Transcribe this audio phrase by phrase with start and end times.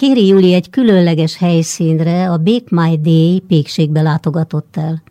[0.00, 5.02] Kéri Júli egy különleges helyszínre, a Bake My Day pékségbe látogatott el.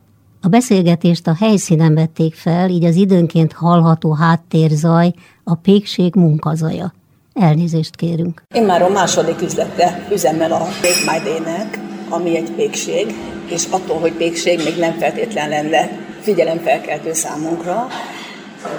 [0.41, 5.13] A beszélgetést a helyszínen vették fel, így az időnként hallható háttérzaj
[5.43, 6.93] a pékség munkazaja.
[7.33, 8.43] Elnézést kérünk.
[8.55, 11.79] Én már a második üzlete üzemmel a Bake My Day-nek,
[12.09, 13.13] ami egy pékség,
[13.49, 15.89] és attól, hogy pékség még nem feltétlen lenne
[16.21, 17.87] figyelemfelkeltő számunkra,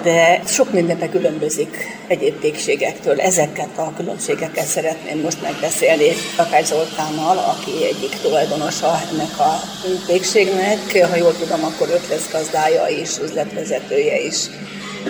[0.03, 1.77] de sok mindenben különbözik
[2.07, 3.19] egyéb pékségektől.
[3.21, 9.59] Ezeket a különbségeket szeretném most megbeszélni Takács Zoltánnal, aki egyik tulajdonosa ennek a
[10.07, 11.07] pékségnek.
[11.09, 14.35] Ha jól tudom, akkor ötletgazdája is, üzletvezetője is.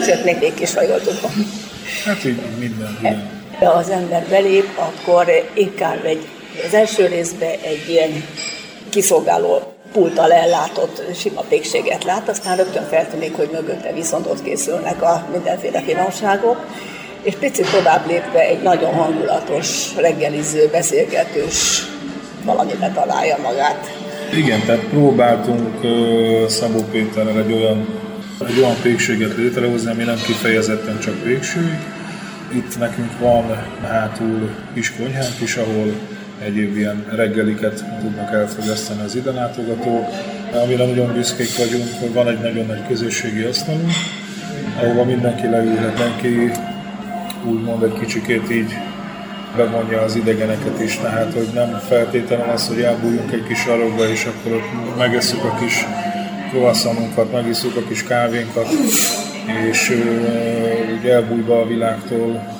[0.05, 1.53] Sőt, még is, ha jól tudom.
[2.05, 2.97] Hát így minden.
[2.99, 3.29] Igen.
[3.59, 6.27] Ha az ember belép, akkor inkább egy,
[6.67, 8.23] az első részben egy ilyen
[8.89, 15.27] kiszolgáló pulttal ellátott sima pékséget lát, aztán rögtön feltűnik, hogy mögötte viszont ott készülnek a
[15.31, 16.65] mindenféle finomságok,
[17.21, 21.83] és picit tovább lépve egy nagyon hangulatos, reggeliző, beszélgetős
[22.45, 23.87] valamibe találja magát.
[24.33, 27.87] Igen, tehát próbáltunk uh, Szabó Péterrel egy olyan,
[28.47, 31.77] egy olyan pékséget létrehozni, ami nem kifejezetten csak pékség.
[32.53, 35.93] Itt nekünk van hátul kis konyhánk is, ahol
[36.45, 40.05] egyéb ilyen reggeliket tudnak elfogyasztani az ide látogatók.
[40.63, 43.91] Amire nagyon büszkék vagyunk, hogy van egy nagyon nagy közösségi asztalunk,
[44.81, 46.51] ahova mindenki leülhet, mindenki
[47.45, 48.73] úgymond egy kicsikét így
[49.55, 54.25] bevonja az idegeneket is, tehát hogy nem feltétlenül az, hogy elbújjunk egy kis sarokba, és
[54.25, 55.85] akkor ott megesszük a kis
[56.49, 58.67] croissantunkat, megisszuk a kis kávénkat,
[59.69, 60.01] és
[61.05, 62.59] elbújva a világtól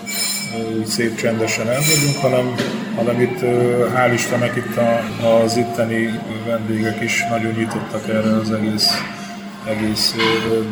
[0.78, 2.56] úgy szép csendesen el vagyunk, hanem,
[2.96, 3.40] hanem itt
[3.96, 5.00] hál' Istennek itt a,
[5.44, 8.90] az itteni vendégek is nagyon nyitottak erre az egész
[9.70, 10.16] egész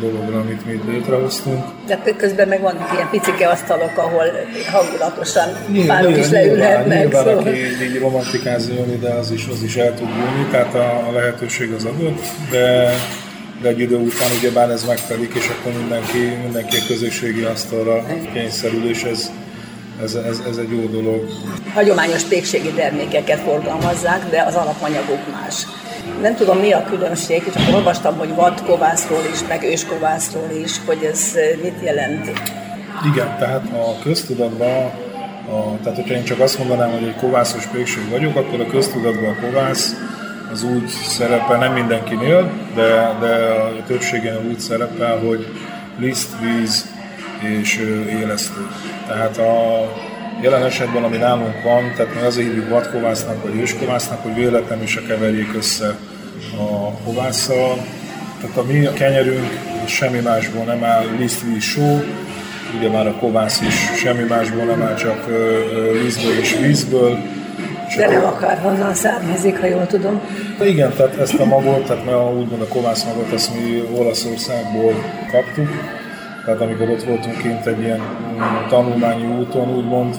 [0.00, 1.64] dologra, amit mi létrehoztunk.
[1.86, 4.24] De közben meg vannak ilyen picike asztalok, ahol
[4.72, 5.48] hangulatosan
[5.86, 6.98] bárki is leülhet meg.
[6.98, 7.38] Nyilván, szóval.
[7.38, 11.12] aki így romantikázni jön ide, az is, az is el tud bújni, tehát a, a
[11.12, 12.94] lehetőség az adott, de
[13.62, 18.06] de egy idő után ugye bár ez megtelik, és akkor mindenki, mindenki a közösségi asztalra
[18.32, 19.30] kényszerül, és ez,
[20.02, 21.28] ez, ez, ez egy jó dolog.
[21.74, 25.66] Hagyományos pékségi termékeket forgalmazzák, de az alapanyagok más.
[26.20, 31.34] Nem tudom, mi a különbség, akkor olvastam, hogy vadkovászról is, meg őskovászról is, hogy ez
[31.62, 32.26] mit jelent.
[33.12, 34.84] Igen, tehát a köztudatban,
[35.50, 39.30] a, tehát hogyha én csak azt mondanám, hogy egy kovászos pékség vagyok, akkor a köztudatban
[39.30, 39.94] a kovász
[40.52, 43.34] az úgy szerepel, nem mindenkinél, de, de
[43.78, 45.46] a többségen úgy szerepel, hogy
[45.98, 46.88] liszt, víz
[47.42, 47.76] és
[48.20, 48.66] élesztő.
[49.06, 49.82] Tehát a
[50.42, 55.00] jelen esetben, ami nálunk van, tehát mi azért hívjuk vadkovásznak vagy őskovásznak, hogy véletlenül se
[55.08, 55.96] keverjék össze
[56.58, 57.76] a kovásszal.
[58.40, 59.50] Tehát a mi kenyerünk
[59.86, 62.02] semmi másból nem áll, víz, só,
[62.76, 65.26] ugye már a kovász is semmi másból nem áll, csak
[66.02, 67.18] vízből és vízből.
[67.96, 70.20] De nem akárhonnan származik, ha jól tudom.
[70.58, 74.94] De igen, tehát ezt a magot, tehát mi úgymond a kovász magot, ezt mi Olaszországból
[75.30, 75.68] kaptuk,
[76.44, 80.16] tehát amikor ott voltunk kint egy ilyen mm, tanulmányi úton, úgymond,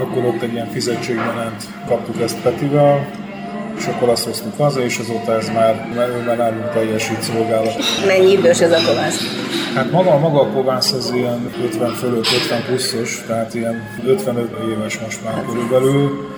[0.00, 3.06] akkor ott egy ilyen fizetségmenent kaptuk ezt Petivel,
[3.76, 5.88] és akkor azt hoztuk haza, és azóta ez már,
[6.26, 7.74] már nálunk teljesít szolgálat.
[8.06, 9.20] Mennyi idős ez a kovász?
[9.74, 14.98] Hát maga, maga a kovász az ilyen 50 fölött, 50 pluszos, tehát ilyen 55 éves
[14.98, 16.28] most már körülbelül,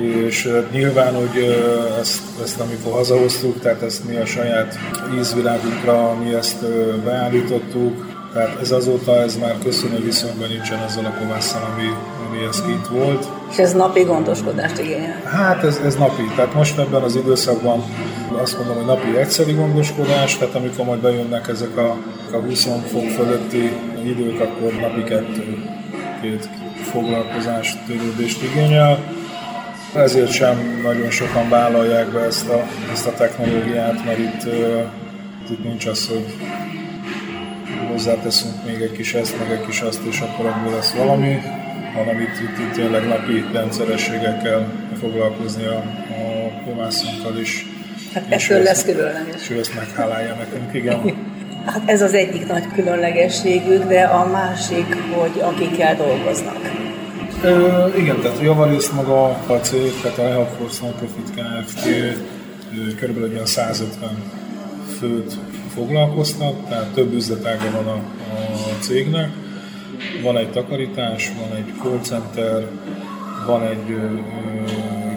[0.00, 1.56] és nyilván, hogy
[2.00, 4.78] ezt, ezt amikor hazahoztuk, tehát ezt mi a saját
[5.18, 6.66] ízvilágunkra, mi ezt
[7.04, 11.88] beállítottuk, tehát ez azóta ez már köszönő viszonyban nincsen azzal a kovásszal, ami,
[12.28, 13.26] ami ez kint volt.
[13.50, 15.22] És ez napi gondoskodást igényel?
[15.24, 17.82] Hát ez, ez napi, tehát most ebben az időszakban
[18.42, 21.96] azt mondom, hogy napi egyszeri gondoskodás, tehát amikor majd bejönnek ezek a,
[22.32, 23.72] a 20 fok fölötti
[24.04, 25.62] idők, akkor napi kettő,
[26.22, 26.48] két
[26.82, 28.98] foglalkozást, törődést igényel.
[29.94, 34.42] Ezért sem nagyon sokan vállalják be ezt a, ezt a technológiát, mert itt,
[35.50, 36.24] itt nincs az, hogy
[37.90, 41.40] hozzáteszünk még egy kis ezt, meg egy kis azt, és akkor ebből lesz valami,
[41.94, 44.66] hanem itt, itt, itt tényleg napi rendszerességgel kell
[45.00, 45.76] foglalkozni a,
[46.10, 47.66] a komászunkkal is.
[48.14, 49.42] Hát ettől lesz különleges.
[49.42, 51.00] És ő ezt meghálálja nekünk, igen.
[51.64, 56.83] Hát ez az egyik nagy különlegességük, de a másik, hogy akikkel dolgoznak.
[57.44, 61.88] Ö, igen, tehát javarészt maga a cég, tehát a Lehab Force Profit Kft.
[62.96, 64.10] körülbelül olyan 150
[64.98, 65.38] főt
[65.74, 68.00] foglalkoztat, tehát több üzletága van a,
[68.54, 69.30] a cégnek.
[70.22, 72.66] Van egy takarítás, van egy call center,
[73.46, 73.96] van egy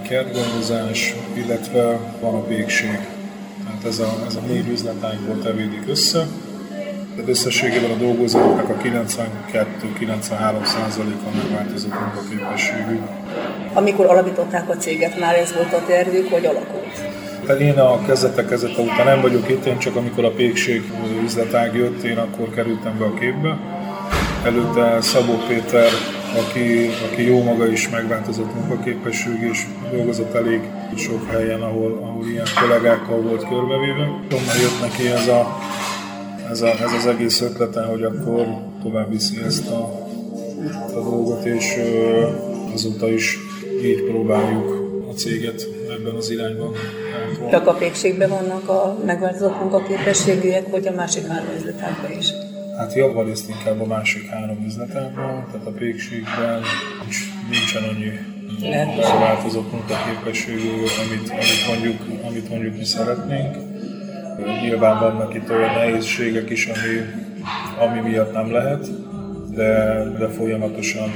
[0.07, 2.99] kertgondozás, illetve van a pékség.
[3.65, 6.27] Tehát ez a, ez a négy üzletágból tevődik össze.
[7.17, 12.99] Tehát összességében a dolgozóknak a 92-93%-a megváltozott munkaképességű.
[13.73, 17.05] Amikor alapították a céget, már ez volt a tervük, hogy alakult?
[17.45, 20.91] Tehát én a kezdetek kezdete után nem vagyok itt, én csak amikor a pékség
[21.23, 23.57] üzletág jött, én akkor kerültem be a képbe.
[24.43, 25.89] Előtte Szabó Péter,
[26.35, 30.61] aki, aki jó maga is megváltozott munkaképesség, és dolgozott elég
[30.95, 34.03] sok helyen, ahol, ahol ilyen kollégákkal volt körbevéve.
[34.31, 35.57] Onnan jött neki ez, a,
[36.51, 38.45] ez, a, ez az egész ötlete, hogy akkor
[38.83, 40.07] tovább viszi ezt a,
[40.95, 41.75] a dolgot, és
[42.73, 43.37] azóta is
[43.83, 46.73] így próbáljuk a céget ebben az irányban.
[47.51, 52.27] Csak a pékségben vannak a megváltozott munkaképességűek, vagy a másik három üzletekben is?
[52.77, 56.61] Hát javarészt inkább a másik három üzletekben, tehát a pékségben
[57.01, 57.17] nincs,
[57.49, 58.11] nincsen annyi
[59.19, 63.55] változott munkaképességű, amit, amit, mondjuk, amit mondjuk mi szeretnénk.
[64.61, 67.05] Nyilván vannak itt olyan nehézségek is, ami,
[67.87, 68.87] ami miatt nem lehet,
[69.55, 71.11] de, de folyamatosan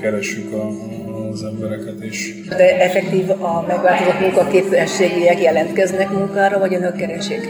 [0.00, 0.68] keressük a,
[1.30, 2.34] az embereket is.
[2.48, 7.48] De effektív a megváltozott munkaképességűek jelentkeznek munkára, vagy önök keresik?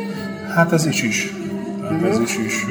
[0.54, 1.32] Hát ez is is.
[1.88, 2.64] Hát ez is is.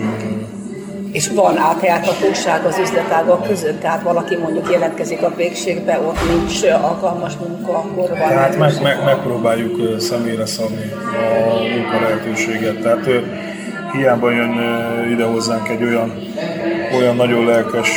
[1.12, 7.33] És van átjárhatóság az üzletágak között, tehát valaki mondjuk jelentkezik a végségbe, ott nincs alkalmas
[7.48, 12.81] munka, akkor van Hát meg, meg, megpróbáljuk személyre szabni a munka lehetőséget.
[12.81, 13.09] Tehát
[13.92, 14.54] hiába jön
[15.12, 16.13] ide hozzánk egy olyan,
[16.98, 17.89] olyan nagyon lelkes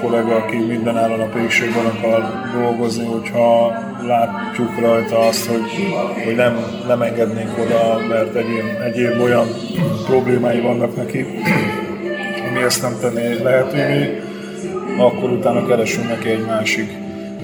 [0.00, 2.24] kollega, aki minden áron a pékségben akar
[2.60, 3.72] dolgozni, hogyha
[4.06, 5.94] látjuk rajta azt, hogy,
[6.24, 6.56] hogy nem,
[6.86, 9.46] nem engednénk oda, mert egyéb, egyéb olyan
[10.06, 11.26] problémái vannak neki,
[12.54, 14.22] ami ezt nem tenné lehetővé,
[14.98, 16.92] akkor utána keresünk neki egy másik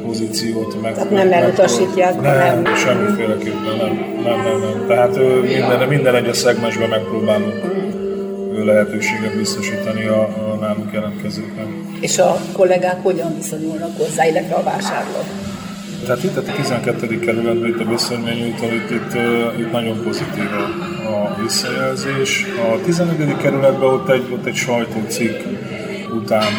[0.02, 0.82] pozíciót.
[0.82, 2.20] Meg, Tehát nem elutasítják?
[2.20, 4.04] Nem, nem, semmiféleképpen nem.
[4.24, 4.86] nem, nem, nem.
[4.86, 7.54] Tehát minden, minden egyes szegmensben megpróbálunk
[8.64, 11.66] lehetőséget biztosítani a, a nálunk jelentkezőknek.
[12.00, 15.24] És a kollégák hogyan viszonyulnak hozzá, illetve a vásárlók?
[16.05, 17.19] Tehát itt a 12.
[17.19, 19.14] kerületben, itt a Beszörményúton, itt, itt,
[19.58, 22.47] itt nagyon pozitív a, a visszajelzés.
[22.73, 23.37] A 11.
[23.37, 25.41] kerületben ott egy, ott egy sajtócikk
[26.14, 26.52] után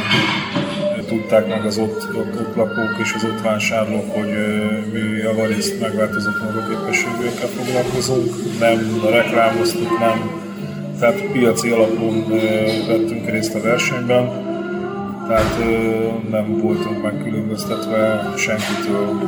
[1.07, 4.29] tudták meg az ott, ott, ott lakók és az ott vásárlók, hogy
[4.93, 10.31] mi javarészt megváltozott munkaképességűekkel foglalkozunk, nem reklámoztuk, nem,
[10.99, 12.29] tehát piaci alapon
[12.87, 14.50] vettünk részt a versenyben,
[15.31, 15.59] tehát
[16.29, 19.21] nem voltunk megkülönböztetve senkitől,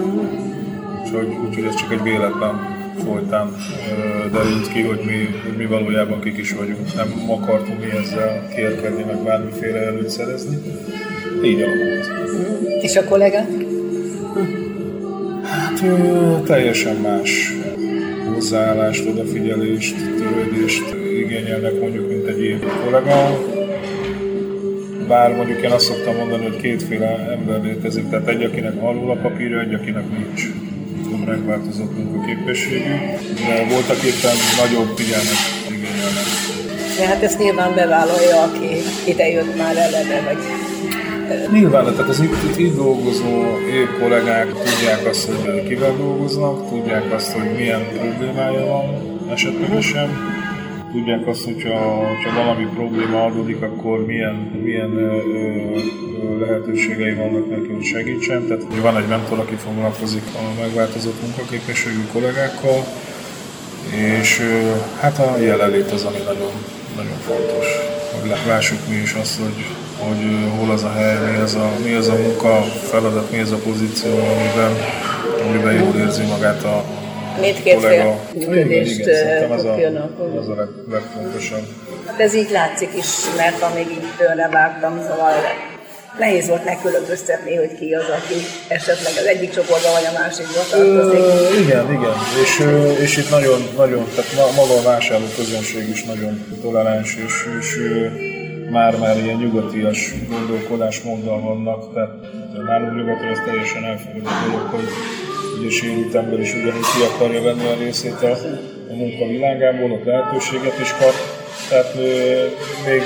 [1.01, 3.55] úgyhogy, úgyhogy ez csak egy véletlen folytán
[4.31, 6.93] derült ki, hogy mi, hogy mi valójában kik is vagyunk.
[6.95, 10.57] Nem akartunk mi ezzel kérkedni, meg bármiféle előtt szerezni.
[11.43, 12.11] Így alakult.
[12.81, 13.47] És a kollégák?
[15.43, 15.83] Hát
[16.45, 17.53] teljesen más
[18.33, 23.39] hozzáállást, odafigyelést, törődést igényelnek mondjuk, mint egy ilyen kollega.
[25.13, 29.15] Bár mondjuk én azt szoktam mondani, hogy kétféle ember létezik, tehát egy, akinek alul a
[29.15, 30.41] papírja, egy, akinek nincs.
[31.25, 32.93] Megváltozott munkaképességű,
[33.47, 36.27] de voltak éppen nagyobb figyelmet igényelnek.
[36.99, 38.69] Ja, hát ezt nyilván bevállalja, aki
[39.05, 40.37] idejött már eleve, vagy
[41.51, 43.41] Nyilván, tehát az itt, itt, itt dolgozó
[43.73, 48.85] épp kollégák tudják azt, hogy kivel dolgoznak, tudják azt, hogy milyen problémája van
[49.31, 50.09] esetlegesen,
[50.93, 57.67] tudják azt, hogyha, hogyha valami probléma adódik, akkor milyen, milyen ö, ö, lehetőségei vannak neki,
[57.73, 58.47] hogy segítsen.
[58.47, 62.83] Tehát hogy van egy mentor, aki foglalkozik a megváltozott munkaképességű kollégákkal,
[64.19, 66.51] és ö, hát a jelenlét az, ami nagyon,
[66.95, 67.67] nagyon fontos.
[68.21, 69.65] Hogy lássuk mi is azt, hogy,
[69.97, 73.51] hogy hol az a hely, mi az a, mi az a munka feladat, mi az
[73.51, 74.71] a pozíció, amiben,
[75.47, 76.83] amiben jól érzi magát a,
[77.39, 79.09] Mindkét fél működést
[79.47, 80.09] kapjon a
[80.39, 81.65] Az a legfontosabb.
[82.07, 85.33] Hát ez így látszik is, mert amíg így tőle vártam, szóval
[86.17, 88.35] nehéz volt megkülönböztetni, hogy ki az, aki
[88.67, 91.19] esetleg az egyik csoportban vagy a másikba tartozik.
[91.19, 92.13] Ö, igen, igen.
[92.43, 92.65] És,
[93.01, 97.77] és itt nagyon, nagyon, tehát maga a vásárló közönség is nagyon toleráns, és, és
[98.71, 102.13] már-már ilyen nyugatias gondolkodásmóddal vannak, tehát
[102.67, 104.87] nálunk nyugaton ez teljesen elfogadott dolog, hogy
[105.59, 108.31] ugye sérült ember is ugyanúgy ki akarja venni a részét a,
[108.89, 111.13] a munka világából, ott lehetőséget is kap.
[111.69, 111.93] Tehát
[112.85, 113.01] még,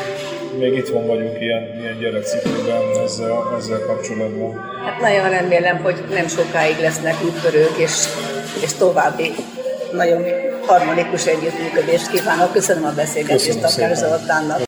[0.59, 4.59] még itthon vagyunk ilyen, ilyen gyerekcipőben ezzel, ezzel kapcsolatban.
[4.85, 7.93] Hát nagyon remélem, hogy nem sokáig lesznek úttörők, és,
[8.63, 9.31] és további
[9.91, 10.23] nagyon
[10.65, 12.51] harmonikus együttműködést kívánok.
[12.53, 14.55] Köszönöm a beszélgetést a Zoltánnak.